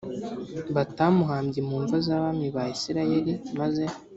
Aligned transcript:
batamuhambye 0.75 1.59
mu 1.67 1.75
mva 1.83 1.97
z 2.05 2.07
abami 2.15 2.47
ba 2.55 2.63
isirayeli 2.75 3.33
maze 3.59 3.83